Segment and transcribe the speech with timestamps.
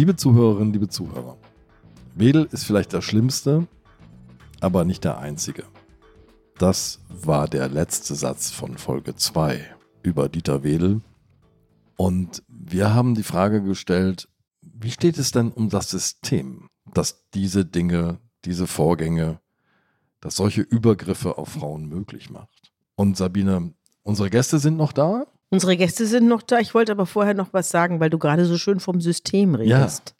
[0.00, 1.36] Liebe Zuhörerinnen, liebe Zuhörer,
[2.14, 3.68] Wedel ist vielleicht der Schlimmste,
[4.62, 5.64] aber nicht der Einzige.
[6.56, 9.62] Das war der letzte Satz von Folge 2
[10.02, 11.02] über Dieter Wedel.
[11.96, 14.26] Und wir haben die Frage gestellt,
[14.62, 19.38] wie steht es denn um das System, das diese Dinge, diese Vorgänge,
[20.22, 22.72] das solche Übergriffe auf Frauen möglich macht?
[22.96, 25.26] Und Sabine, unsere Gäste sind noch da?
[25.50, 26.60] Unsere Gäste sind noch da.
[26.60, 30.10] Ich wollte aber vorher noch was sagen, weil du gerade so schön vom System redest.
[30.10, 30.14] Ja.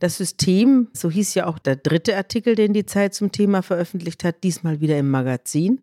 [0.00, 4.24] Das System, so hieß ja auch der dritte Artikel, den die Zeit zum Thema veröffentlicht
[4.24, 5.82] hat, diesmal wieder im Magazin.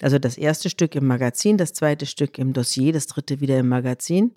[0.00, 3.68] Also das erste Stück im Magazin, das zweite Stück im Dossier, das dritte wieder im
[3.68, 4.34] Magazin.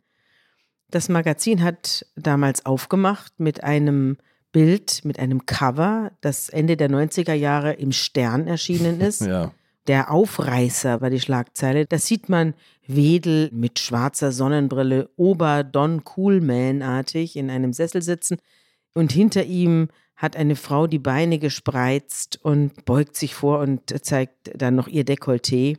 [0.89, 4.17] Das Magazin hat damals aufgemacht mit einem
[4.51, 9.21] Bild, mit einem Cover, das Ende der 90er Jahre im Stern erschienen ist.
[9.31, 9.51] Ja.
[9.87, 11.85] Der Aufreißer war die Schlagzeile.
[11.85, 12.53] Da sieht man
[12.85, 18.37] Wedel mit schwarzer Sonnenbrille, Ober-Don Coolman-artig in einem Sessel sitzen.
[18.93, 24.51] Und hinter ihm hat eine Frau die Beine gespreizt und beugt sich vor und zeigt
[24.55, 25.77] dann noch ihr Dekolleté.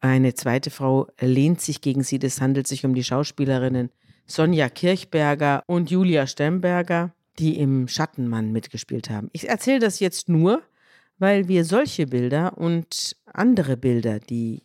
[0.00, 2.18] Eine zweite Frau lehnt sich gegen sie.
[2.20, 3.90] Es handelt sich um die Schauspielerinnen
[4.26, 9.30] Sonja Kirchberger und Julia Stemberger, die im Schattenmann mitgespielt haben.
[9.32, 10.62] Ich erzähle das jetzt nur,
[11.18, 14.62] weil wir solche Bilder und andere Bilder, die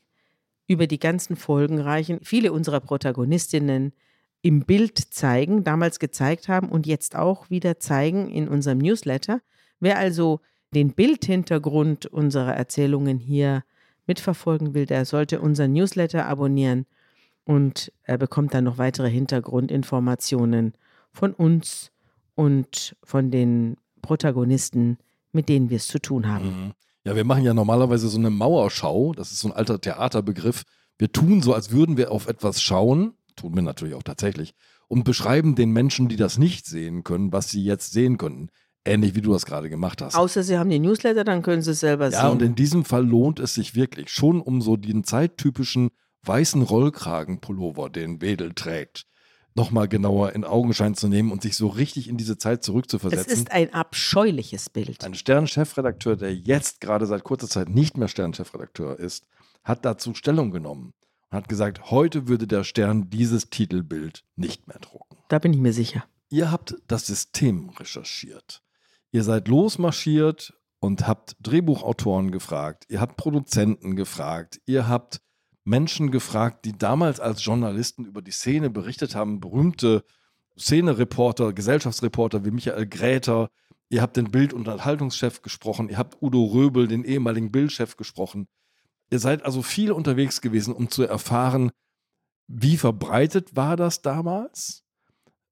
[0.68, 3.94] über die ganzen Folgen reichen, viele unserer Protagonistinnen
[4.42, 9.42] im Bild zeigen, damals gezeigt haben und jetzt auch wieder zeigen in unserem Newsletter.
[9.80, 10.42] Wer also
[10.74, 13.64] den Bildhintergrund unserer Erzählungen hier
[14.06, 16.86] mitverfolgen will, der sollte unseren Newsletter abonnieren
[17.46, 20.74] und er bekommt dann noch weitere Hintergrundinformationen
[21.12, 21.92] von uns
[22.36, 24.98] und von den Protagonisten
[25.34, 26.45] mit denen wir es zu tun haben.
[26.45, 26.72] Mhm.
[27.06, 29.13] Ja, wir machen ja normalerweise so eine Mauerschau.
[29.13, 30.63] Das ist so ein alter Theaterbegriff.
[30.97, 33.13] Wir tun so, als würden wir auf etwas schauen.
[33.35, 34.53] Tun wir natürlich auch tatsächlich.
[34.88, 38.50] Und beschreiben den Menschen, die das nicht sehen können, was sie jetzt sehen könnten.
[38.85, 40.16] Ähnlich wie du das gerade gemacht hast.
[40.16, 42.19] Außer sie haben die Newsletter, dann können sie es selber ja, sehen.
[42.19, 45.90] Ja, und in diesem Fall lohnt es sich wirklich schon um so den zeittypischen
[46.25, 49.06] weißen Rollkragenpullover, den Wedel trägt
[49.56, 53.31] nochmal genauer in Augenschein zu nehmen und sich so richtig in diese Zeit zurückzuversetzen.
[53.31, 55.03] Es ist ein abscheuliches Bild.
[55.03, 59.25] Ein Stern-Chefredakteur, der jetzt gerade seit kurzer Zeit nicht mehr Stern-Chefredakteur ist,
[59.64, 60.94] hat dazu Stellung genommen
[61.30, 65.18] und hat gesagt, heute würde der Stern dieses Titelbild nicht mehr drucken.
[65.30, 66.03] Da bin ich mir sicher.
[66.30, 68.64] Ihr habt das System recherchiert.
[69.12, 75.22] Ihr seid losmarschiert und habt Drehbuchautoren gefragt, ihr habt Produzenten gefragt, ihr habt
[75.63, 80.03] Menschen gefragt, die damals als Journalisten über die Szene berichtet haben, berühmte
[80.57, 83.50] Szenereporter, Gesellschaftsreporter wie Michael Gräter.
[83.90, 88.47] Ihr habt den Bild- und Unterhaltungschef gesprochen, ihr habt Udo Röbel, den ehemaligen Bildchef, gesprochen.
[89.09, 91.72] Ihr seid also viel unterwegs gewesen, um zu erfahren,
[92.47, 94.84] wie verbreitet war das damals?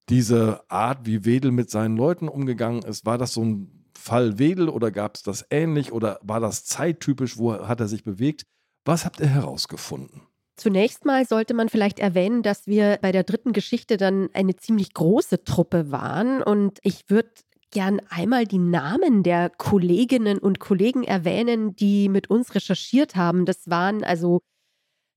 [0.09, 4.67] Diese Art, wie Wedel mit seinen Leuten umgegangen ist, war das so ein Fall Wedel
[4.67, 7.37] oder gab es das ähnlich oder war das zeittypisch?
[7.37, 8.45] Wo hat er sich bewegt?
[8.85, 10.21] Was habt ihr herausgefunden?
[10.55, 14.93] Zunächst mal sollte man vielleicht erwähnen, dass wir bei der dritten Geschichte dann eine ziemlich
[14.93, 16.43] große Truppe waren.
[16.43, 17.31] Und ich würde
[17.71, 23.45] gern einmal die Namen der Kolleginnen und Kollegen erwähnen, die mit uns recherchiert haben.
[23.45, 24.41] Das waren also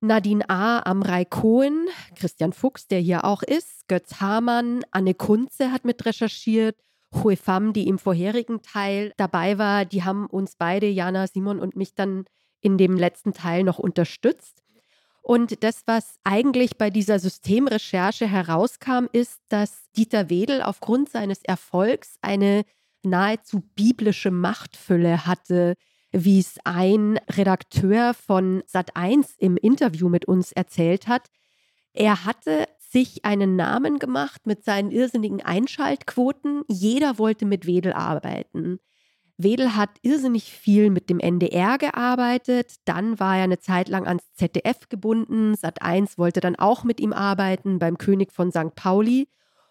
[0.00, 5.84] Nadine A., Amrei Cohen, Christian Fuchs, der hier auch ist, Götz Hamann, Anne Kunze hat
[5.84, 6.76] mit recherchiert,
[7.14, 9.84] Hue Pham, die im vorherigen Teil dabei war.
[9.84, 12.24] Die haben uns beide, Jana, Simon und mich dann
[12.64, 14.62] in dem letzten Teil noch unterstützt.
[15.22, 22.18] Und das, was eigentlich bei dieser Systemrecherche herauskam, ist, dass Dieter Wedel aufgrund seines Erfolgs
[22.20, 22.64] eine
[23.02, 25.74] nahezu biblische Machtfülle hatte,
[26.12, 31.28] wie es ein Redakteur von Sat1 im Interview mit uns erzählt hat.
[31.92, 36.62] Er hatte sich einen Namen gemacht mit seinen irrsinnigen Einschaltquoten.
[36.68, 38.78] Jeder wollte mit Wedel arbeiten.
[39.36, 42.76] Wedel hat irrsinnig viel mit dem NDR gearbeitet.
[42.84, 45.54] Dann war er eine Zeit lang ans ZDF gebunden.
[45.54, 48.74] Sat1 wollte dann auch mit ihm arbeiten beim König von St.
[48.76, 49.28] Pauli.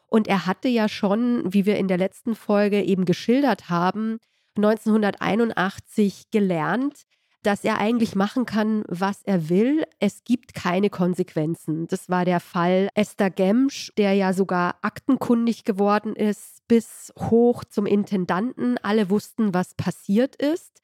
[0.07, 4.19] Und er hatte ja schon, wie wir in der letzten Folge eben geschildert haben,
[4.57, 7.03] 1981 gelernt,
[7.43, 9.83] dass er eigentlich machen kann, was er will.
[9.99, 11.87] Es gibt keine Konsequenzen.
[11.87, 17.85] Das war der Fall Esther Gemsch, der ja sogar aktenkundig geworden ist, bis hoch zum
[17.85, 18.77] Intendanten.
[18.81, 20.81] Alle wussten, was passiert ist.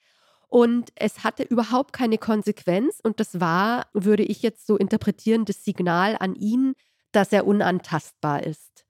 [0.50, 3.00] Und es hatte überhaupt keine Konsequenz.
[3.02, 6.74] Und das war, würde ich jetzt so interpretieren, das Signal an ihn,
[7.14, 8.86] dass er unantastbar ist.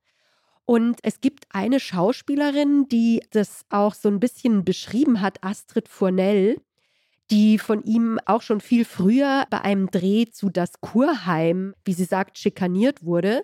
[0.65, 6.61] Und es gibt eine Schauspielerin, die das auch so ein bisschen beschrieben hat, Astrid Fournel
[7.31, 12.05] die von ihm auch schon viel früher bei einem Dreh zu Das Kurheim, wie sie
[12.05, 13.43] sagt, schikaniert wurde.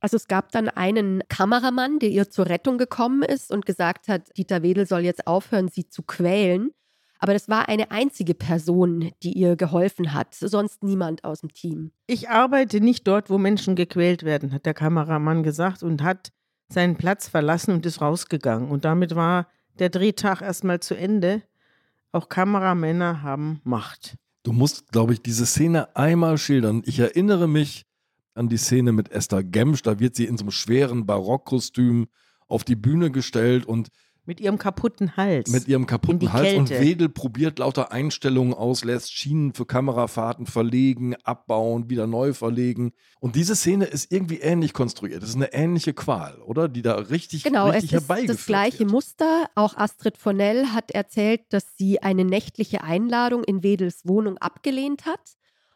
[0.00, 4.36] Also es gab dann einen Kameramann, der ihr zur Rettung gekommen ist und gesagt hat,
[4.36, 6.72] Dieter Wedel soll jetzt aufhören, sie zu quälen.
[7.18, 11.90] Aber das war eine einzige Person, die ihr geholfen hat, sonst niemand aus dem Team.
[12.06, 16.32] Ich arbeite nicht dort, wo Menschen gequält werden, hat der Kameramann gesagt und hat
[16.68, 18.68] seinen Platz verlassen und ist rausgegangen.
[18.68, 19.48] Und damit war
[19.78, 21.42] der Drehtag erstmal zu Ende.
[22.14, 24.14] Auch Kameramänner haben Macht.
[24.44, 26.82] Du musst, glaube ich, diese Szene einmal schildern.
[26.86, 27.86] Ich erinnere mich
[28.34, 29.82] an die Szene mit Esther Gemsch.
[29.82, 32.06] Da wird sie in so einem schweren Barockkostüm
[32.46, 33.88] auf die Bühne gestellt und
[34.26, 35.50] mit ihrem kaputten Hals.
[35.50, 36.44] Mit ihrem kaputten Hals.
[36.44, 36.60] Kälte.
[36.60, 42.92] Und Wedel probiert lauter Einstellungen aus, lässt Schienen für Kamerafahrten verlegen, abbauen, wieder neu verlegen.
[43.20, 45.22] Und diese Szene ist irgendwie ähnlich konstruiert.
[45.22, 46.68] Das ist eine ähnliche Qual, oder?
[46.68, 48.90] Die da richtig, genau, richtig es ist das gleiche wird.
[48.90, 49.50] Muster.
[49.54, 55.20] Auch Astrid Vonell hat erzählt, dass sie eine nächtliche Einladung in Wedels Wohnung abgelehnt hat.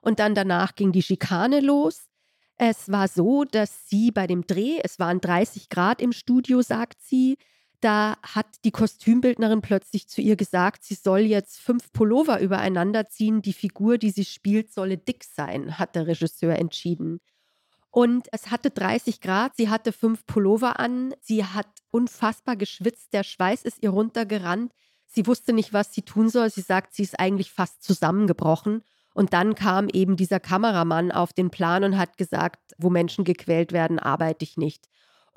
[0.00, 2.08] Und dann danach ging die Schikane los.
[2.56, 7.00] Es war so, dass sie bei dem Dreh, es waren 30 Grad im Studio, sagt
[7.00, 7.36] sie,
[7.80, 13.42] da hat die Kostümbildnerin plötzlich zu ihr gesagt, sie soll jetzt fünf Pullover übereinander ziehen.
[13.42, 17.20] Die Figur, die sie spielt, solle dick sein, hat der Regisseur entschieden.
[17.90, 23.22] Und es hatte 30 Grad, sie hatte fünf Pullover an, sie hat unfassbar geschwitzt, der
[23.22, 24.72] Schweiß ist ihr runtergerannt.
[25.06, 26.50] Sie wusste nicht, was sie tun soll.
[26.50, 28.82] Sie sagt, sie ist eigentlich fast zusammengebrochen.
[29.14, 33.72] Und dann kam eben dieser Kameramann auf den Plan und hat gesagt, wo Menschen gequält
[33.72, 34.88] werden, arbeite ich nicht.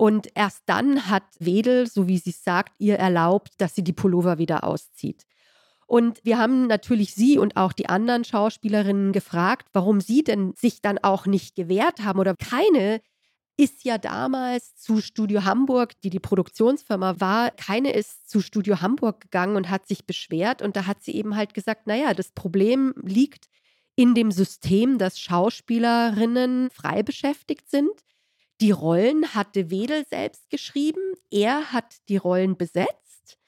[0.01, 4.39] Und erst dann hat Wedel, so wie sie sagt, ihr erlaubt, dass sie die Pullover
[4.39, 5.27] wieder auszieht.
[5.86, 10.81] Und wir haben natürlich sie und auch die anderen Schauspielerinnen gefragt, warum sie denn sich
[10.81, 13.00] dann auch nicht gewehrt haben oder keine
[13.57, 19.21] ist ja damals zu Studio Hamburg, die die Produktionsfirma war, keine ist zu Studio Hamburg
[19.21, 22.95] gegangen und hat sich beschwert und da hat sie eben halt gesagt, naja, das Problem
[23.04, 23.50] liegt
[23.95, 27.92] in dem System, dass Schauspielerinnen frei beschäftigt sind
[28.61, 31.01] die Rollen hatte Wedel selbst geschrieben.
[31.31, 33.39] Er hat die Rollen besetzt.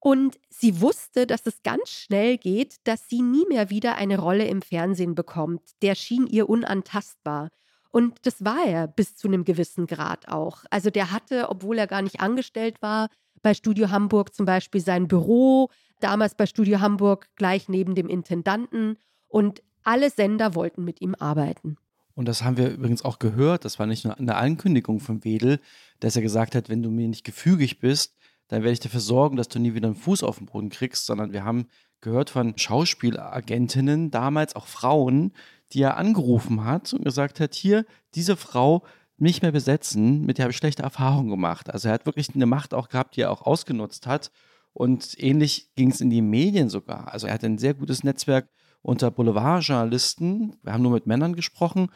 [0.00, 4.46] Und sie wusste, dass es ganz schnell geht, dass sie nie mehr wieder eine Rolle
[4.46, 5.62] im Fernsehen bekommt.
[5.82, 7.50] Der schien ihr unantastbar.
[7.90, 10.64] Und das war er bis zu einem gewissen Grad auch.
[10.70, 13.08] Also der hatte, obwohl er gar nicht angestellt war,
[13.42, 15.70] bei Studio Hamburg zum Beispiel sein Büro,
[16.00, 18.98] damals bei Studio Hamburg gleich neben dem Intendanten.
[19.28, 21.76] Und alle Sender wollten mit ihm arbeiten.
[22.18, 25.60] Und das haben wir übrigens auch gehört, das war nicht nur eine Ankündigung von Wedel,
[26.00, 28.16] dass er gesagt hat, wenn du mir nicht gefügig bist,
[28.48, 31.06] dann werde ich dafür sorgen, dass du nie wieder einen Fuß auf den Boden kriegst,
[31.06, 31.68] sondern wir haben
[32.00, 35.32] gehört von Schauspielagentinnen, damals auch Frauen,
[35.72, 37.86] die er angerufen hat und gesagt hat, hier,
[38.16, 38.82] diese Frau
[39.16, 41.70] nicht mehr besetzen, mit der habe ich schlechte Erfahrungen gemacht.
[41.70, 44.32] Also er hat wirklich eine Macht auch gehabt, die er auch ausgenutzt hat.
[44.72, 47.12] Und ähnlich ging es in die Medien sogar.
[47.12, 48.48] Also er hat ein sehr gutes Netzwerk
[48.82, 50.56] unter Boulevardjournalisten.
[50.62, 51.88] Wir haben nur mit Männern gesprochen.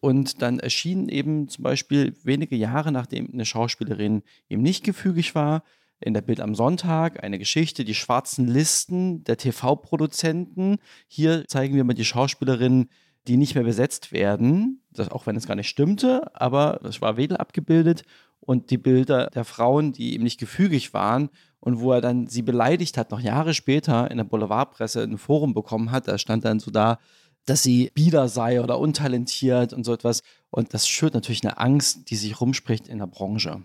[0.00, 5.64] Und dann erschien eben zum Beispiel wenige Jahre nachdem eine Schauspielerin eben nicht gefügig war,
[6.00, 10.78] in der Bild am Sonntag eine Geschichte, die schwarzen Listen der TV-Produzenten.
[11.08, 12.88] Hier zeigen wir mal die Schauspielerinnen,
[13.26, 17.16] die nicht mehr besetzt werden, das, auch wenn es gar nicht stimmte, aber das war
[17.16, 18.04] Wedel abgebildet
[18.40, 21.28] und die Bilder der Frauen, die eben nicht gefügig waren
[21.60, 25.54] und wo er dann sie beleidigt hat, noch Jahre später in der Boulevardpresse ein Forum
[25.54, 26.98] bekommen hat, da stand dann so da,
[27.46, 30.22] dass sie bieder sei oder untalentiert und so etwas.
[30.50, 33.62] Und das schürt natürlich eine Angst, die sich rumspricht in der Branche.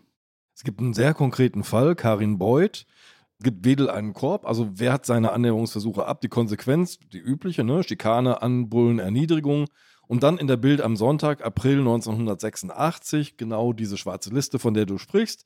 [0.55, 2.85] Es gibt einen sehr konkreten Fall, Karin Beuth
[3.43, 6.21] gibt Wedel einen Korb, also wehrt seine Annäherungsversuche ab.
[6.21, 7.83] Die Konsequenz, die übliche, ne?
[7.83, 9.67] Schikane, Anbrüllen, Erniedrigung.
[10.07, 14.85] Und dann in der Bild am Sonntag, April 1986, genau diese schwarze Liste, von der
[14.85, 15.45] du sprichst.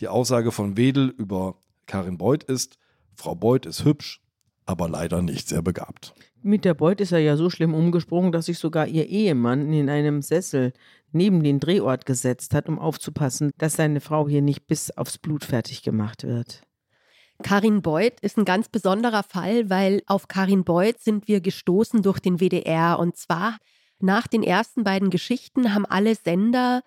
[0.00, 1.56] Die Aussage von Wedel über
[1.88, 2.78] Karin Beuth ist,
[3.16, 4.22] Frau Beuth ist hübsch,
[4.64, 6.14] aber leider nicht sehr begabt.
[6.40, 9.90] Mit der Beuth ist er ja so schlimm umgesprungen, dass sich sogar ihr Ehemann in
[9.90, 10.72] einem Sessel
[11.10, 15.44] neben den Drehort gesetzt hat, um aufzupassen, dass seine Frau hier nicht bis aufs Blut
[15.44, 16.62] fertig gemacht wird.
[17.42, 22.20] Karin Beuth ist ein ganz besonderer Fall, weil auf Karin Beuth sind wir gestoßen durch
[22.20, 22.98] den WDR.
[22.98, 23.56] Und zwar
[24.00, 26.82] nach den ersten beiden Geschichten haben alle Sender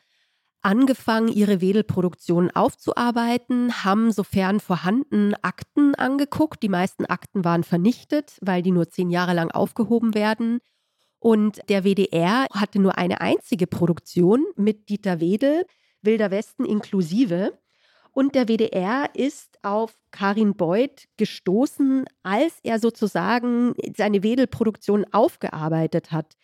[0.62, 6.62] angefangen, ihre Wedelproduktion aufzuarbeiten, haben sofern vorhanden Akten angeguckt.
[6.64, 10.60] Die meisten Akten waren vernichtet, weil die nur zehn Jahre lang aufgehoben werden.
[11.20, 15.66] Und der WDR hatte nur eine einzige Produktion mit Dieter Wedel,
[16.02, 17.60] Wilder Westen inklusive.
[18.12, 26.36] Und der WDR ist auf Karin Beuth gestoßen, als er sozusagen seine Wedelproduktion aufgearbeitet hat.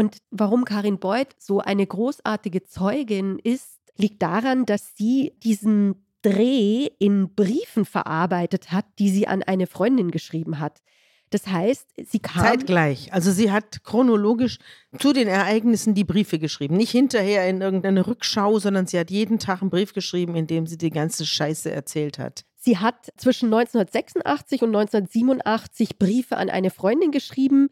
[0.00, 6.88] Und warum Karin Beuth so eine großartige Zeugin ist, liegt daran, dass sie diesen Dreh
[6.98, 10.80] in Briefen verarbeitet hat, die sie an eine Freundin geschrieben hat.
[11.28, 12.42] Das heißt, sie kam.
[12.42, 13.12] Zeitgleich.
[13.12, 14.58] Also sie hat chronologisch
[14.98, 16.78] zu den Ereignissen die Briefe geschrieben.
[16.78, 20.66] Nicht hinterher in irgendeine Rückschau, sondern sie hat jeden Tag einen Brief geschrieben, in dem
[20.66, 22.46] sie die ganze Scheiße erzählt hat.
[22.56, 27.68] Sie hat zwischen 1986 und 1987 Briefe an eine Freundin geschrieben,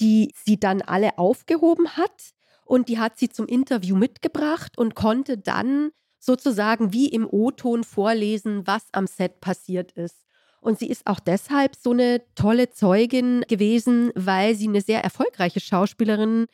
[0.00, 2.32] die sie dann alle aufgehoben hat.
[2.64, 8.66] Und die hat sie zum Interview mitgebracht und konnte dann sozusagen wie im O-Ton vorlesen,
[8.66, 10.24] was am Set passiert ist.
[10.60, 15.58] Und sie ist auch deshalb so eine tolle Zeugin gewesen, weil sie eine sehr erfolgreiche
[15.58, 16.46] Schauspielerin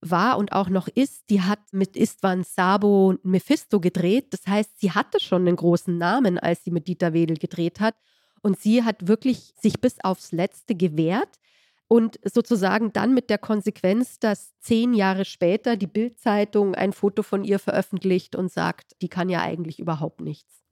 [0.00, 1.30] war und auch noch ist.
[1.30, 4.32] Die hat mit Istvan Sabo Mephisto gedreht.
[4.32, 7.94] Das heißt, sie hatte schon einen großen Namen, als sie mit Dieter Wedel gedreht hat.
[8.42, 11.38] Und sie hat wirklich sich bis aufs Letzte gewehrt
[11.92, 17.44] und sozusagen dann mit der Konsequenz, dass zehn Jahre später die Bildzeitung ein Foto von
[17.44, 20.64] ihr veröffentlicht und sagt, die kann ja eigentlich überhaupt nichts.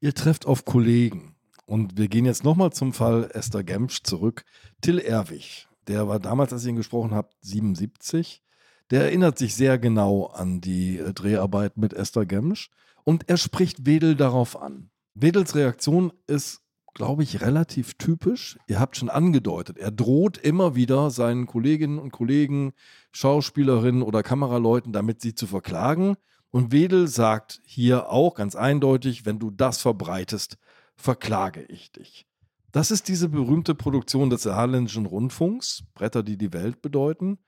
[0.00, 1.34] Ihr trefft auf Kollegen.
[1.64, 4.44] Und wir gehen jetzt nochmal zum Fall Esther Gemsch zurück.
[4.82, 8.42] Till Erwig, der war damals, als ich ihn gesprochen habe, 77.
[8.90, 12.68] Der erinnert sich sehr genau an die äh, Dreharbeit mit Esther Gemsch
[13.02, 14.90] und er spricht Wedel darauf an.
[15.14, 16.65] Wedels Reaktion ist,
[16.96, 18.58] glaube ich, relativ typisch.
[18.66, 22.72] Ihr habt schon angedeutet, er droht immer wieder seinen Kolleginnen und Kollegen,
[23.12, 26.16] Schauspielerinnen oder Kameraleuten damit, sie zu verklagen.
[26.50, 30.56] Und Wedel sagt hier auch ganz eindeutig, wenn du das verbreitest,
[30.96, 32.26] verklage ich dich.
[32.72, 37.38] Das ist diese berühmte Produktion des Saarländischen Rundfunks, Bretter, die die Welt bedeuten.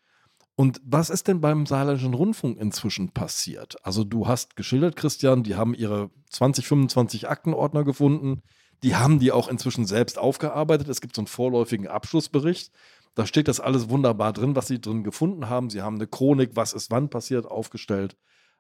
[0.57, 3.77] Und was ist denn beim Saarländischen Rundfunk inzwischen passiert?
[3.83, 8.43] Also du hast geschildert, Christian, die haben ihre 20, 25 Aktenordner gefunden.
[8.83, 10.89] Die haben die auch inzwischen selbst aufgearbeitet.
[10.89, 12.71] Es gibt so einen vorläufigen Abschlussbericht.
[13.15, 15.71] Da steht das alles wunderbar drin, was sie drin gefunden haben.
[15.71, 18.17] Sie haben eine Chronik, was ist wann passiert, aufgestellt.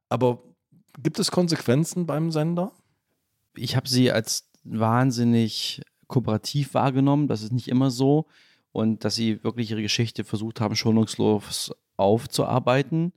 [0.08, 0.42] Aber
[1.00, 2.72] gibt es Konsequenzen beim Sender?
[3.54, 7.28] Ich habe sie als wahnsinnig kooperativ wahrgenommen.
[7.28, 8.26] Das ist nicht immer so.
[8.72, 13.12] Und dass sie wirklich ihre Geschichte versucht haben, schonungslos aufzuarbeiten.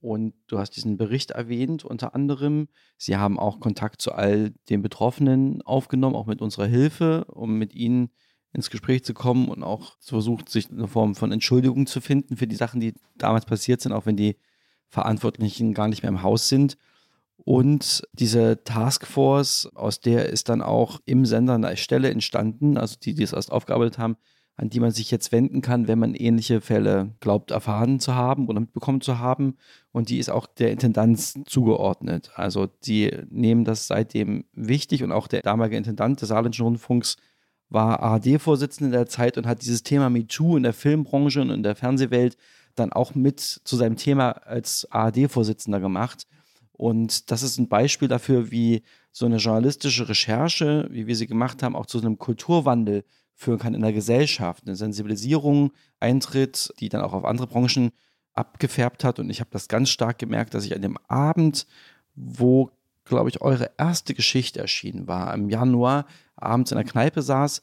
[0.00, 2.68] Und du hast diesen Bericht erwähnt, unter anderem.
[2.96, 7.74] Sie haben auch Kontakt zu all den Betroffenen aufgenommen, auch mit unserer Hilfe, um mit
[7.74, 8.10] ihnen
[8.52, 12.46] ins Gespräch zu kommen und auch versucht, sich eine Form von Entschuldigung zu finden für
[12.46, 14.36] die Sachen, die damals passiert sind, auch wenn die
[14.88, 16.78] Verantwortlichen gar nicht mehr im Haus sind.
[17.36, 23.14] Und diese Taskforce, aus der ist dann auch im Sender eine Stelle entstanden, also die,
[23.14, 24.16] die es erst aufgearbeitet haben,
[24.56, 28.48] an die man sich jetzt wenden kann, wenn man ähnliche Fälle glaubt erfahren zu haben
[28.48, 29.56] oder mitbekommen zu haben.
[29.92, 32.30] Und die ist auch der Intendanz zugeordnet.
[32.34, 37.16] Also die nehmen das seitdem wichtig und auch der damalige Intendant des Saarländischen Rundfunks
[37.68, 41.76] war ARD-Vorsitzender der Zeit und hat dieses Thema MeToo in der Filmbranche und in der
[41.76, 42.36] Fernsehwelt
[42.76, 46.26] dann auch mit zu seinem Thema als ARD-Vorsitzender gemacht.
[46.72, 48.82] Und das ist ein Beispiel dafür, wie
[49.12, 53.04] so eine journalistische Recherche, wie wir sie gemacht haben, auch zu einem Kulturwandel
[53.36, 54.64] führen kann in der Gesellschaft.
[54.66, 57.92] Eine Sensibilisierung eintritt, die dann auch auf andere Branchen
[58.32, 59.18] abgefärbt hat.
[59.20, 61.66] Und ich habe das ganz stark gemerkt, dass ich an dem Abend,
[62.16, 62.70] wo,
[63.04, 67.62] glaube ich, eure erste Geschichte erschienen war, im Januar abends in der Kneipe saß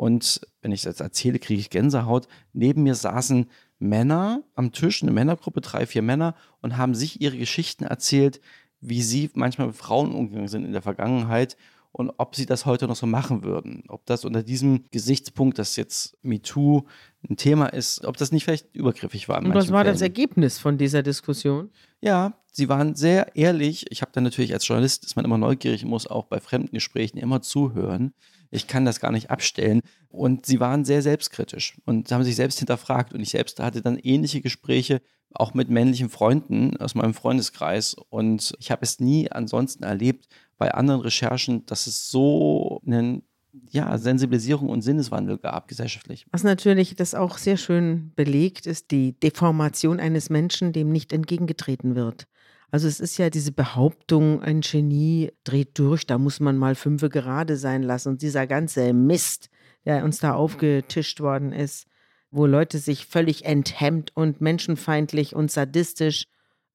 [0.00, 2.26] und wenn ich es jetzt erzähle, kriege ich Gänsehaut.
[2.54, 7.36] Neben mir saßen Männer am Tisch, eine Männergruppe, drei, vier Männer, und haben sich ihre
[7.36, 8.40] Geschichten erzählt,
[8.80, 11.58] wie sie manchmal mit Frauen umgegangen sind in der Vergangenheit
[11.92, 13.82] und ob sie das heute noch so machen würden.
[13.88, 16.82] Ob das unter diesem Gesichtspunkt, dass jetzt MeToo
[17.28, 19.38] ein Thema ist, ob das nicht vielleicht übergriffig war.
[19.38, 19.94] Und was war Fällen.
[19.94, 21.70] das Ergebnis von dieser Diskussion?
[22.00, 23.90] Ja, sie waren sehr ehrlich.
[23.90, 27.18] Ich habe dann natürlich als Journalist, ist man immer neugierig, muss auch bei fremden Gesprächen
[27.18, 28.14] immer zuhören.
[28.52, 29.82] Ich kann das gar nicht abstellen.
[30.08, 33.12] Und sie waren sehr selbstkritisch und haben sich selbst hinterfragt.
[33.12, 37.94] Und ich selbst hatte dann ähnliche Gespräche auch mit männlichen Freunden aus meinem Freundeskreis.
[37.94, 40.28] Und ich habe es nie ansonsten erlebt
[40.60, 43.22] bei anderen Recherchen, dass es so einen
[43.70, 46.26] ja, Sensibilisierung und Sinneswandel gab gesellschaftlich.
[46.30, 51.96] Was natürlich das auch sehr schön belegt, ist die Deformation eines Menschen, dem nicht entgegengetreten
[51.96, 52.26] wird.
[52.70, 57.08] Also es ist ja diese Behauptung, ein Genie dreht durch, da muss man mal fünfe
[57.08, 58.10] gerade sein lassen.
[58.10, 59.48] Und dieser ganze Mist,
[59.86, 61.86] der uns da aufgetischt worden ist,
[62.30, 66.26] wo Leute sich völlig enthemmt und menschenfeindlich und sadistisch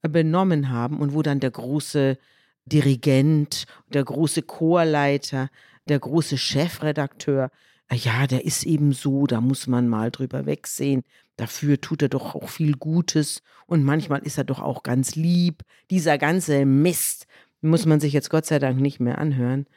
[0.01, 2.17] benommen haben und wo dann der große
[2.65, 5.49] Dirigent, der große Chorleiter,
[5.87, 7.51] der große Chefredakteur,
[7.91, 11.03] ja, der ist eben so, da muss man mal drüber wegsehen.
[11.37, 15.61] Dafür tut er doch auch viel Gutes und manchmal ist er doch auch ganz lieb.
[15.91, 17.27] Dieser ganze Mist
[17.61, 19.67] muss man sich jetzt Gott sei Dank nicht mehr anhören.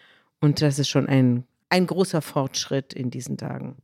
[0.41, 3.77] Und das ist schon ein, ein großer Fortschritt in diesen Tagen.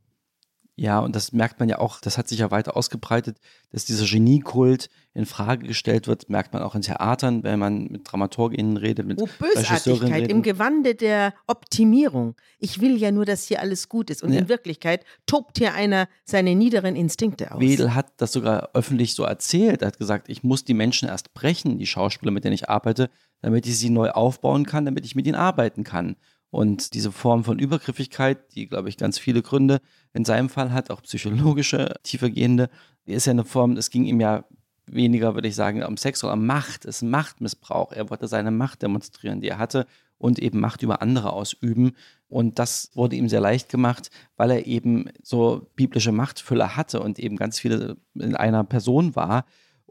[0.77, 3.37] Ja, und das merkt man ja auch, das hat sich ja weiter ausgebreitet,
[3.71, 8.11] dass dieser Geniekult in Frage gestellt wird, merkt man auch in Theatern, wenn man mit
[8.11, 10.43] DramaturgInnen redet, mit Oh, Bösartigkeit im redet.
[10.43, 12.35] Gewande der Optimierung.
[12.59, 14.21] Ich will ja nur, dass hier alles gut ist.
[14.21, 14.39] Und Ja.
[14.41, 17.61] in Wirklichkeit tobt hier einer seine niederen Instinkte aus.
[17.61, 19.81] Wedel hat das sogar öffentlich so erzählt.
[19.81, 23.09] Er hat gesagt, ich muss die Menschen erst brechen, die Schauspieler, mit denen ich arbeite,
[23.41, 26.15] damit ich sie neu aufbauen kann, damit ich mit ihnen arbeiten kann.
[26.55, 29.81] Und diese Form von Übergriffigkeit, die, glaube ich, ganz viele Gründe
[30.13, 32.69] in seinem Fall hat, auch psychologische, tiefergehende,
[33.05, 34.45] ist ja eine Form, es ging ihm ja
[34.85, 36.85] weniger, würde ich sagen, um Sex, um Macht.
[36.85, 37.91] Es ist Machtmissbrauch.
[37.91, 39.85] Er wollte seine Macht demonstrieren, die er hatte
[40.17, 41.91] und eben Macht über andere ausüben.
[42.29, 47.19] Und das wurde ihm sehr leicht gemacht, weil er eben so biblische Machtfülle hatte und
[47.19, 49.45] eben ganz viele in einer Person war.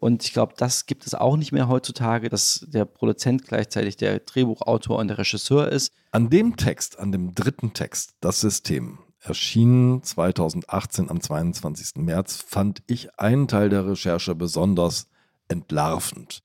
[0.05, 4.19] Und ich glaube, das gibt es auch nicht mehr heutzutage, dass der Produzent gleichzeitig der
[4.19, 5.95] Drehbuchautor und der Regisseur ist.
[6.11, 12.03] An dem Text, an dem dritten Text, das System, erschienen 2018 am 22.
[12.03, 15.07] März, fand ich einen Teil der Recherche besonders
[15.49, 16.43] entlarvend,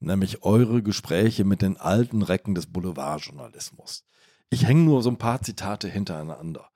[0.00, 4.04] nämlich eure Gespräche mit den alten Recken des Boulevardjournalismus.
[4.50, 6.68] Ich hänge nur so ein paar Zitate hintereinander.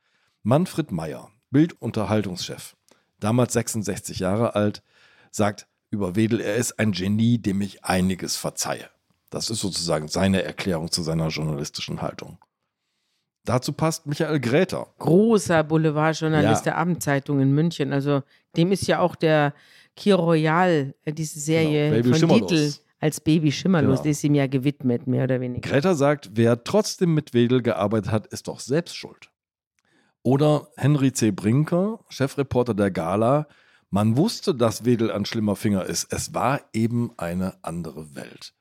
[0.43, 2.75] Manfred Meyer, Bildunterhaltungschef,
[3.21, 4.83] damals 66 Jahre alt,
[5.31, 8.89] sagt über Wedel, er ist ein Genie, dem ich einiges verzeihe.
[9.31, 12.39] Das ist sozusagen seine Erklärung zu seiner journalistischen Haltung.
[13.45, 14.87] Dazu passt Michael Gräter.
[14.99, 16.73] Großer Boulevardjournalist Ja.
[16.73, 17.93] der Abendzeitung in München.
[17.93, 18.23] Also
[18.57, 19.53] dem ist ja auch der
[19.97, 22.47] Kir Royal, äh, diese Serie Genau, von.
[22.47, 24.11] Dietl als Baby Schimmerlos, Genau.
[24.11, 25.69] ist ihm ja gewidmet, mehr oder weniger.
[25.69, 29.29] Gräter sagt, wer trotzdem mit Wedel gearbeitet hat, ist doch selbst schuld.
[30.23, 31.33] Oder Henry C.
[31.33, 33.49] Brinker, Chefreporter der Gala,
[33.93, 36.11] man wusste, dass Wedel ein schlimmer Finger ist.
[36.11, 38.55] Es war eben eine andere Welt.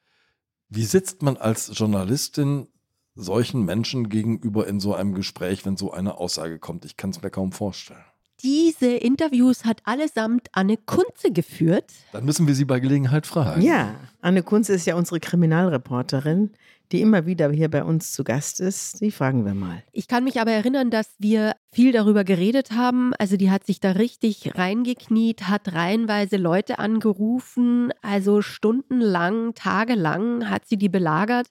[0.68, 2.68] Wie sitzt man als Journalistin
[3.16, 6.84] solchen Menschen gegenüber in so einem Gespräch, wenn so eine Aussage kommt?
[6.84, 8.04] Ich kann es mir kaum vorstellen.
[8.44, 11.94] Diese Interviews hat allesamt Anne Kunze geführt.
[12.12, 13.62] Dann müssen wir sie bei Gelegenheit fragen.
[13.62, 16.52] Ja, Anne Kunze ist ja unsere Kriminalreporterin,
[16.92, 19.02] die immer wieder hier bei uns zu Gast ist.
[19.02, 19.84] Die fragen wir mal.
[19.92, 23.14] Ich kann mich aber erinnern, dass wir viel darüber geredet haben.
[23.18, 30.68] Also die hat sich da richtig reingekniet, hat reihenweise Leute angerufen, also stundenlang, tagelang hat
[30.68, 31.48] sie die belagert.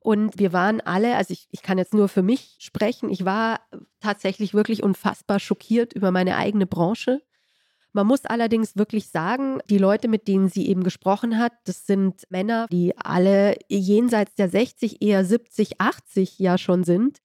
[0.00, 3.60] Und wir waren alle, also ich, ich kann jetzt nur für mich sprechen, ich war
[4.00, 7.22] tatsächlich wirklich unfassbar schockiert über meine eigene Branche.
[7.92, 12.22] Man muss allerdings wirklich sagen, die Leute, mit denen sie eben gesprochen hat, das sind
[12.30, 17.18] Männer, die alle jenseits der 60, eher 70, 80 ja schon sind.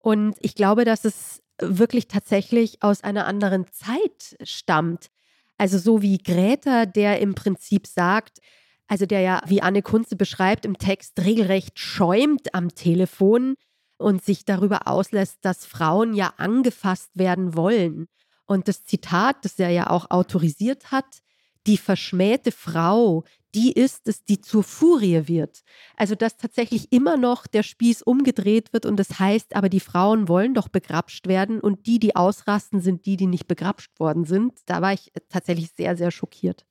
[0.00, 5.10] Und ich glaube, dass es wirklich tatsächlich aus einer anderen Zeit stammt.
[5.56, 8.40] Also so wie Gräter, der im Prinzip sagt,
[8.88, 13.54] also der ja, wie Anne Kunze beschreibt, im Text regelrecht schäumt am Telefon
[13.96, 18.08] und sich darüber auslässt, dass Frauen ja angefasst werden wollen.
[18.46, 21.22] Und das Zitat, das er ja auch autorisiert hat,
[21.66, 23.24] die verschmähte Frau,
[23.54, 25.62] die ist es, die zur Furie wird.
[25.96, 30.28] Also dass tatsächlich immer noch der Spieß umgedreht wird und das heißt, aber die Frauen
[30.28, 34.54] wollen doch begrapscht werden und die, die ausrasten, sind die, die nicht begrapscht worden sind.
[34.66, 36.64] Da war ich tatsächlich sehr, sehr schockiert.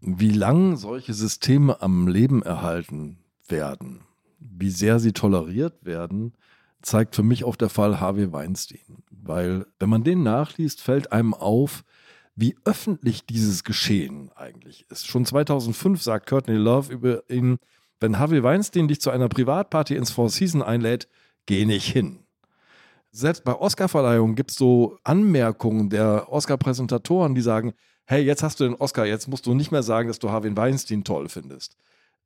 [0.00, 4.00] Wie lang solche Systeme am Leben erhalten werden,
[4.38, 6.32] wie sehr sie toleriert werden,
[6.82, 9.02] zeigt für mich auch der Fall Harvey Weinstein.
[9.10, 11.84] Weil, wenn man den nachliest, fällt einem auf,
[12.36, 15.06] wie öffentlich dieses Geschehen eigentlich ist.
[15.06, 17.58] Schon 2005 sagt Courtney Love über ihn,
[18.00, 21.06] wenn Harvey Weinstein dich zu einer Privatparty ins Four Seasons einlädt,
[21.46, 22.20] geh nicht hin.
[23.12, 27.74] Selbst bei Oscarverleihungen gibt es so Anmerkungen der Oscar-Präsentatoren, die sagen,
[28.06, 30.56] hey, jetzt hast du den Oscar, jetzt musst du nicht mehr sagen, dass du Harvey
[30.56, 31.76] Weinstein toll findest.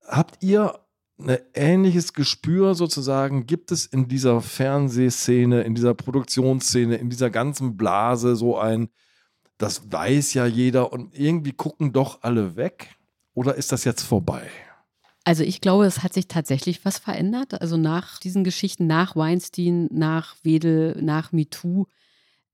[0.07, 0.79] Habt ihr
[1.19, 3.47] ein ähnliches Gespür sozusagen?
[3.47, 8.89] Gibt es in dieser Fernsehszene, in dieser Produktionsszene, in dieser ganzen Blase so ein,
[9.59, 12.97] das weiß ja jeder und irgendwie gucken doch alle weg?
[13.35, 14.49] Oder ist das jetzt vorbei?
[15.25, 17.61] Also ich glaube, es hat sich tatsächlich was verändert.
[17.61, 21.87] Also nach diesen Geschichten, nach Weinstein, nach Wedel, nach MeToo.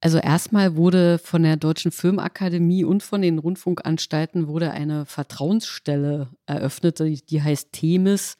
[0.00, 7.00] Also erstmal wurde von der Deutschen Filmakademie und von den Rundfunkanstalten wurde eine Vertrauensstelle eröffnet,
[7.00, 8.36] die, heißt Themis,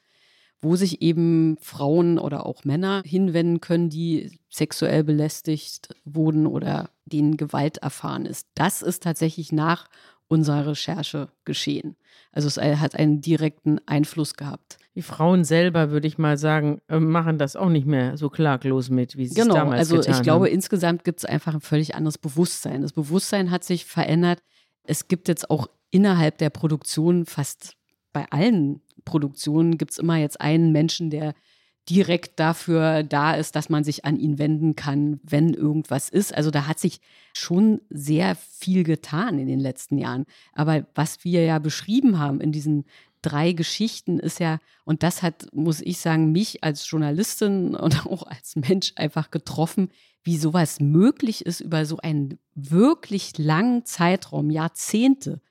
[0.61, 7.37] wo sich eben Frauen oder auch Männer hinwenden können, die sexuell belästigt wurden oder denen
[7.37, 8.47] Gewalt erfahren ist.
[8.55, 9.89] Das ist tatsächlich nach
[10.27, 11.97] unserer Recherche geschehen.
[12.31, 14.77] Also es hat einen direkten Einfluss gehabt.
[14.95, 18.89] Die Frauen selber, würde ich mal sagen, äh, machen das auch nicht mehr so klaglos
[18.89, 20.53] mit, wie sie Genau, es damals also getan ich glaube, haben.
[20.53, 22.81] insgesamt gibt es einfach ein völlig anderes Bewusstsein.
[22.81, 24.41] Das Bewusstsein hat sich verändert.
[24.83, 27.75] Es gibt jetzt auch innerhalb der Produktion, fast
[28.13, 31.33] bei allen Produktionen, gibt es immer jetzt einen Menschen, der
[31.89, 36.33] direkt dafür da ist, dass man sich an ihn wenden kann, wenn irgendwas ist.
[36.33, 37.01] Also da hat sich
[37.33, 40.25] schon sehr viel getan in den letzten Jahren.
[40.53, 42.85] Aber was wir ja beschrieben haben in diesen
[43.21, 48.23] drei Geschichten ist ja, und das hat, muss ich sagen, mich als Journalistin und auch
[48.23, 49.89] als Mensch einfach getroffen,
[50.23, 55.41] wie sowas möglich ist über so einen wirklich langen Zeitraum, Jahrzehnte,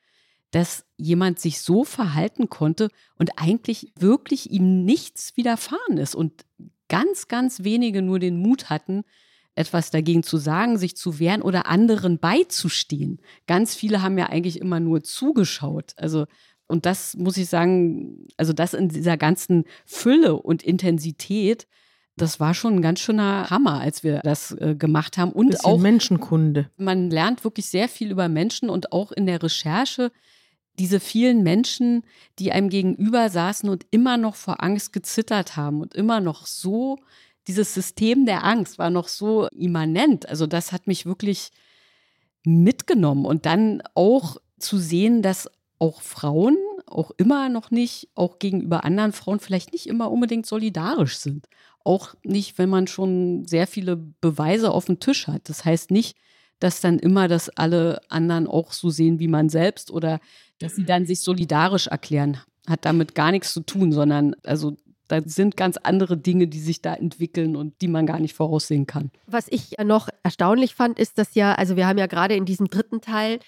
[0.50, 6.44] dass jemand sich so verhalten konnte und eigentlich wirklich ihm nichts widerfahren ist und
[6.88, 9.04] ganz, ganz wenige nur den Mut hatten,
[9.54, 13.20] etwas dagegen zu sagen, sich zu wehren oder anderen beizustehen.
[13.46, 15.92] Ganz viele haben ja eigentlich immer nur zugeschaut.
[15.96, 16.26] Also
[16.70, 21.66] und das muss ich sagen, also das in dieser ganzen Fülle und Intensität,
[22.16, 25.32] das war schon ein ganz schöner Hammer, als wir das äh, gemacht haben.
[25.32, 26.70] Und Bisschen auch Menschenkunde.
[26.76, 30.12] Man lernt wirklich sehr viel über Menschen und auch in der Recherche
[30.80, 32.04] diese vielen Menschen,
[32.38, 36.96] die einem gegenüber saßen und immer noch vor Angst gezittert haben und immer noch so,
[37.46, 40.26] dieses System der Angst war noch so immanent.
[40.28, 41.50] Also das hat mich wirklich
[42.44, 48.82] mitgenommen und dann auch zu sehen, dass auch Frauen auch immer noch nicht, auch gegenüber
[48.84, 51.46] anderen Frauen vielleicht nicht immer unbedingt solidarisch sind.
[51.84, 55.48] Auch nicht, wenn man schon sehr viele Beweise auf dem Tisch hat.
[55.50, 56.16] Das heißt nicht,
[56.58, 60.20] dass dann immer das alle anderen auch so sehen wie man selbst oder
[60.60, 62.38] dass sie dann sich solidarisch erklären.
[62.68, 64.76] Hat damit gar nichts zu tun, sondern also
[65.08, 68.86] da sind ganz andere Dinge, die sich da entwickeln und die man gar nicht voraussehen
[68.86, 69.10] kann.
[69.26, 72.68] Was ich noch erstaunlich fand, ist, dass ja, also wir haben ja gerade in diesem
[72.68, 73.40] dritten Teil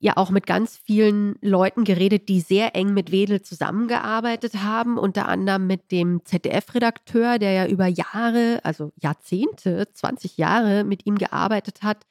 [0.00, 5.28] ja auch mit ganz vielen Leuten geredet, die sehr eng mit Wedel zusammengearbeitet haben, unter
[5.28, 11.82] anderem mit dem ZDF-Redakteur, der ja über Jahre, also Jahrzehnte, 20 Jahre mit ihm gearbeitet
[11.82, 12.06] hat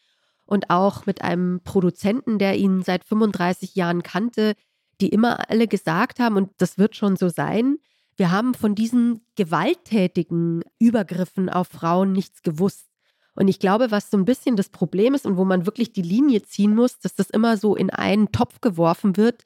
[0.48, 4.56] und auch mit einem Produzenten, der ihn seit 35 Jahren kannte,
[5.00, 7.78] die immer alle gesagt haben, und das wird schon so sein,
[8.16, 12.88] wir haben von diesen gewalttätigen Übergriffen auf Frauen nichts gewusst.
[13.36, 16.02] Und ich glaube, was so ein bisschen das Problem ist und wo man wirklich die
[16.02, 19.44] Linie ziehen muss, dass das immer so in einen Topf geworfen wird,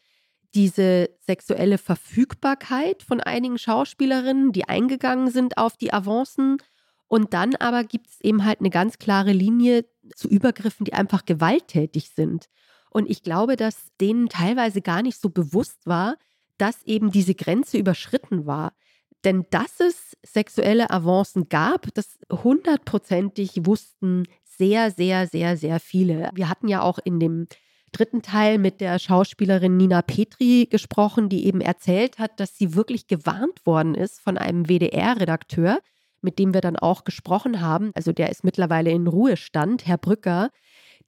[0.54, 6.58] diese sexuelle Verfügbarkeit von einigen Schauspielerinnen, die eingegangen sind auf die Avancen.
[7.12, 9.84] Und dann aber gibt es eben halt eine ganz klare Linie
[10.16, 12.46] zu Übergriffen, die einfach gewalttätig sind.
[12.90, 16.16] Und ich glaube, dass denen teilweise gar nicht so bewusst war,
[16.58, 18.72] dass eben diese Grenze überschritten war.
[19.26, 26.30] Denn dass es sexuelle Avancen gab, das hundertprozentig wussten sehr, sehr, sehr, sehr viele.
[26.34, 27.48] Wir hatten ja auch in dem
[27.92, 33.08] dritten Teil mit der Schauspielerin Nina Petri gesprochen, die eben erzählt hat, dass sie wirklich
[33.08, 35.82] gewarnt worden ist von einem WDR-Redakteur,
[36.22, 37.92] mit dem wir dann auch gesprochen haben.
[37.96, 40.50] Also der ist mittlerweile in Ruhestand, Herr Brücker,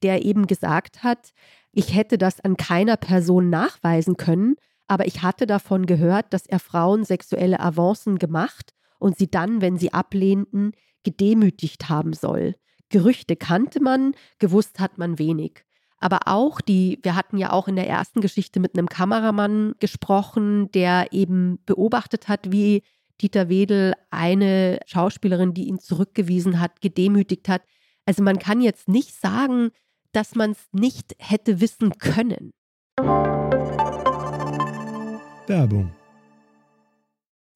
[0.02, 1.32] der eben gesagt hat,
[1.72, 6.58] ich hätte das an keiner Person nachweisen können, aber ich hatte davon gehört, dass er
[6.58, 10.72] Frauen sexuelle Avancen gemacht und sie dann, wenn sie ablehnten,
[11.04, 12.54] gedemütigt haben soll.
[12.90, 15.64] Gerüchte kannte man, gewusst hat man wenig.
[15.98, 20.70] Aber auch die, wir hatten ja auch in der ersten Geschichte mit einem Kameramann gesprochen,
[20.72, 22.82] der eben beobachtet hat, wie
[23.20, 27.62] Dieter Wedel eine Schauspielerin, die ihn zurückgewiesen hat, gedemütigt hat.
[28.06, 29.70] Also man kann jetzt nicht sagen,
[30.12, 32.52] dass man es nicht hätte wissen können.
[35.46, 35.92] Werbung.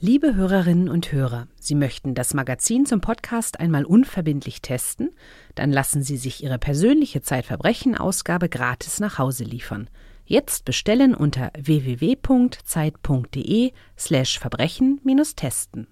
[0.00, 5.10] Liebe Hörerinnen und Hörer, Sie möchten das Magazin zum Podcast einmal unverbindlich testen?
[5.56, 9.90] Dann lassen Sie sich Ihre persönliche Zeitverbrechen-Ausgabe gratis nach Hause liefern.
[10.30, 12.12] Jetzt bestellen unter www.zeit.de
[13.96, 15.88] slash Verbrechen-testen.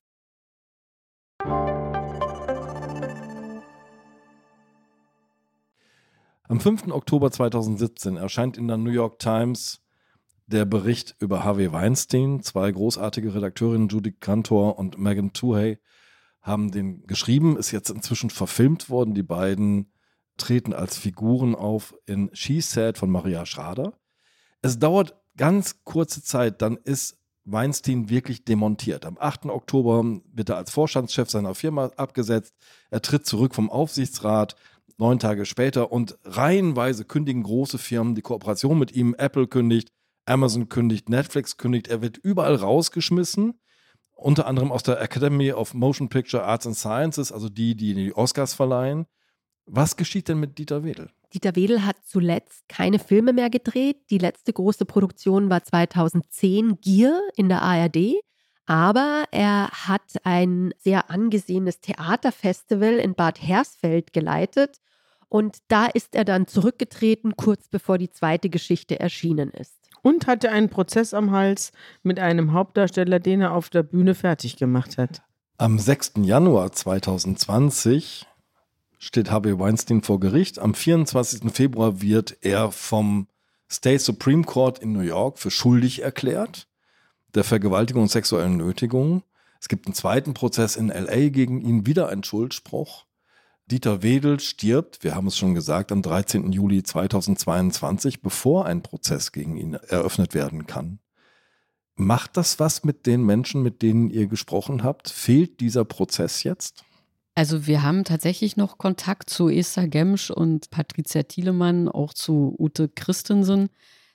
[6.49, 6.89] Am 5.
[6.89, 9.81] Oktober 2017 erscheint in der New York Times
[10.47, 12.43] der Bericht über Harvey Weinstein.
[12.43, 15.79] Zwei großartige Redakteurinnen, Judy Cantor und Megan Tuhey,
[16.43, 19.15] haben den geschrieben, ist jetzt inzwischen verfilmt worden.
[19.15, 19.95] Die beiden
[20.37, 23.95] treten als Figuren auf in She Said von Maria Schrader.
[24.67, 29.07] Es dauert ganz kurze Zeit, dann ist Weinstein wirklich demontiert.
[29.07, 29.47] Am 8.
[29.47, 30.03] Oktober
[30.33, 32.53] wird er als Vorstandschef seiner Firma abgesetzt.
[32.91, 34.57] Er tritt zurück vom Aufsichtsrat
[34.99, 39.15] neun Tage später und reihenweise kündigen große Firmen die Kooperation mit ihm.
[39.17, 39.93] Apple kündigt,
[40.25, 43.61] Amazon kündigt, Netflix kündigt, er wird überall rausgeschmissen.
[44.17, 48.17] Unter anderem aus der Academy of Motion Picture Arts and Sciences, also die, die die
[48.17, 49.07] Oscars verleihen.
[49.67, 51.11] Was geschieht denn mit Dieter Wedel?
[51.37, 53.99] Dieter Wedel hat zuletzt keine Filme mehr gedreht.
[54.09, 58.15] Die letzte große Produktion war 2010 Gier in der ARD.
[58.65, 64.79] Aber er hat ein sehr angesehenes Theaterfestival in Bad Hersfeld geleitet.
[65.29, 70.51] Und da ist er dann zurückgetreten, kurz bevor die zweite Geschichte erschienen ist und hatte
[70.51, 71.73] einen Prozess am Hals
[72.03, 75.21] mit einem Hauptdarsteller, den er auf der Bühne fertig gemacht hat.
[75.59, 76.13] Am 6.
[76.23, 78.27] Januar 2020
[78.99, 80.59] steht Harvey Weinstein vor Gericht.
[80.59, 81.53] Am 24.
[81.53, 83.29] Februar wird er vom
[83.71, 86.69] State Supreme Court in New York für schuldig erklärt
[87.37, 89.23] der Vergewaltigung und sexuellen Nötigung.
[89.61, 93.05] Es gibt einen zweiten Prozess in LA gegen ihn, wieder ein Schuldspruch.
[93.67, 96.53] Dieter Wedel stirbt, wir haben es schon gesagt, am 13.
[96.53, 101.01] Juli 2022, bevor ein Prozess gegen ihn eröffnet werden kann.
[101.95, 105.09] Macht das was mit den Menschen, mit denen ihr gesprochen habt?
[105.09, 106.85] Fehlt dieser Prozess jetzt?
[107.37, 112.89] Also wir haben tatsächlich noch Kontakt zu Esther Gemsch und Patricia Thielemann, auch zu Ute
[112.89, 113.69] Christensen.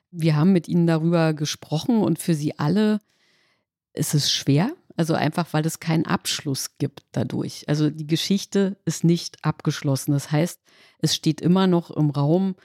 [0.09, 2.99] Wir haben mit ihnen darüber gesprochen und für sie alle
[3.93, 4.71] ist es schwer.
[4.97, 7.69] Also einfach, weil es keinen Abschluss gibt dadurch.
[7.69, 10.13] Also die Geschichte ist nicht abgeschlossen.
[10.13, 10.59] Das heißt,
[10.97, 12.55] es steht immer noch im Raum,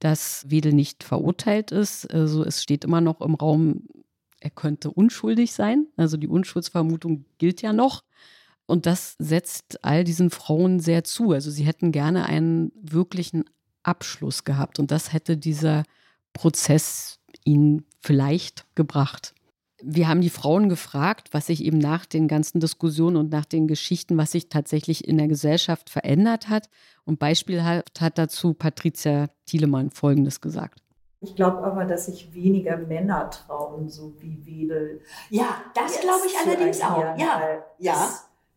[0.00, 2.12] dass Wedel nicht verurteilt ist.
[2.12, 3.86] Also es steht immer noch im Raum,
[4.40, 5.86] er könnte unschuldig sein.
[5.96, 8.02] Also die Unschuldsvermutung gilt ja noch.
[8.70, 11.32] Und das setzt all diesen Frauen sehr zu.
[11.32, 13.44] Also sie hätten gerne einen wirklichen
[13.82, 14.78] Abschluss gehabt.
[14.78, 15.82] Und das hätte dieser
[16.32, 19.34] Prozess ihnen vielleicht gebracht.
[19.82, 23.66] Wir haben die Frauen gefragt, was sich eben nach den ganzen Diskussionen und nach den
[23.66, 26.68] Geschichten, was sich tatsächlich in der Gesellschaft verändert hat.
[27.04, 30.80] Und beispielhaft hat dazu Patricia Thielemann Folgendes gesagt.
[31.22, 35.00] Ich glaube aber, dass sich weniger Männer trauen, so wie Wedel.
[35.28, 37.18] Ja, das glaube ich allerdings auch.
[37.18, 38.10] Ja, ja.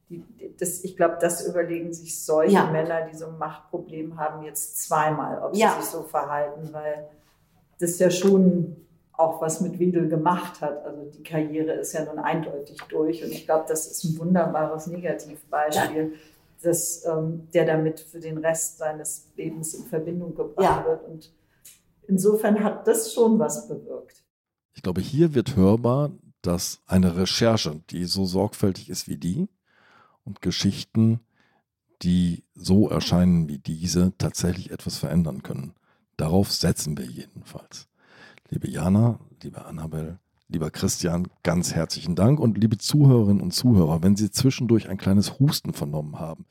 [0.10, 2.72] Das, die, das, ich glaube, das überlegen sich solche ja.
[2.72, 5.76] Männer, die so ein Machtproblem haben, jetzt zweimal, ob ja.
[5.76, 7.08] sie sich so verhalten, weil
[7.80, 8.76] das ja schon
[9.14, 10.86] auch was mit Wedel gemacht hat.
[10.86, 14.88] Also die Karriere ist ja nun eindeutig durch und ich glaube, das ist ein wunderbares
[14.88, 16.20] Negativbeispiel, ja.
[16.64, 20.86] dass ähm, der damit für den Rest seines Lebens in Verbindung gebracht ja.
[20.86, 21.32] wird und
[22.08, 24.24] insofern hat das schon was bewirkt.
[24.74, 26.12] Ich glaube, hier wird hörbar,
[26.42, 29.48] dass eine Recherche, die so sorgfältig ist wie die
[30.24, 31.20] und Geschichten,
[32.02, 35.74] die so erscheinen wie diese, tatsächlich etwas verändern können.
[36.18, 37.88] Darauf setzen wir jedenfalls.
[38.50, 44.16] Liebe Jana, liebe Annabel, lieber Christian, ganz herzlichen Dank und liebe Zuhörerinnen und Zuhörer, wenn
[44.16, 46.46] Sie zwischendurch ein kleines Husten vernommen haben,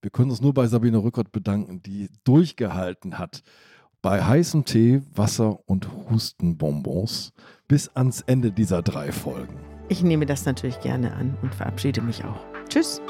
[0.00, 3.42] wir können uns nur bei Sabine Rückert bedanken, die durchgehalten hat
[4.00, 7.32] bei heißem Tee, Wasser und Hustenbonbons
[7.66, 9.58] bis ans Ende dieser drei Folgen.
[9.88, 12.57] Ich nehme das natürlich gerne an und verabschiede mich auch.
[12.68, 13.00] Tschüss.